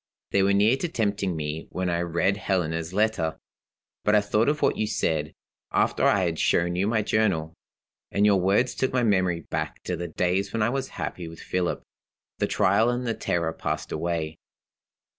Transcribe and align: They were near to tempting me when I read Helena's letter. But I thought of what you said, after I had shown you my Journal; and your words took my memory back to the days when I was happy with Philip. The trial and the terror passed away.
They 0.31 0.41
were 0.41 0.51
near 0.53 0.77
to 0.77 0.87
tempting 0.87 1.35
me 1.35 1.67
when 1.69 1.87
I 1.87 2.01
read 2.01 2.35
Helena's 2.35 2.91
letter. 2.91 3.37
But 4.03 4.15
I 4.15 4.21
thought 4.21 4.49
of 4.49 4.63
what 4.63 4.75
you 4.75 4.87
said, 4.87 5.31
after 5.71 6.05
I 6.05 6.23
had 6.23 6.39
shown 6.39 6.75
you 6.75 6.87
my 6.87 7.03
Journal; 7.03 7.53
and 8.09 8.25
your 8.25 8.41
words 8.41 8.73
took 8.73 8.91
my 8.91 9.03
memory 9.03 9.41
back 9.41 9.83
to 9.83 9.95
the 9.95 10.07
days 10.07 10.51
when 10.53 10.63
I 10.63 10.69
was 10.71 10.87
happy 10.97 11.27
with 11.27 11.39
Philip. 11.39 11.83
The 12.39 12.47
trial 12.47 12.89
and 12.89 13.05
the 13.05 13.13
terror 13.13 13.53
passed 13.53 13.91
away. 13.91 14.39